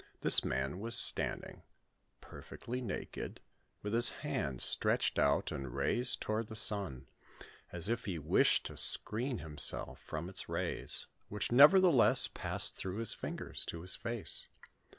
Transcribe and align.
This 0.21 0.43
man 0.43 0.79
was 0.79 0.95
standing, 0.95 1.61
perfectly 2.21 2.81
naked, 2.81 3.39
with 3.83 3.93
his 3.93 4.09
hands 4.25 4.63
stretched 4.63 5.19
out 5.19 5.51
and 5.51 5.75
raised 5.75 6.21
toward 6.21 6.47
the 6.47 6.55
sun, 6.55 7.07
as 7.71 7.87
if 7.87 8.05
he 8.05 8.17
wished 8.17 8.65
to 8.65 8.77
screen 8.77 9.37
him 9.37 9.59
self 9.59 9.99
from 9.99 10.27
its 10.27 10.49
rays, 10.49 11.05
which 11.29 11.51
nevertheless 11.51 12.27
passed 12.27 12.75
through 12.75 12.97
his 12.97 13.13
fingers 13.13 13.63
to 13.67 13.81
his 13.81 13.95
face. 13.95 14.47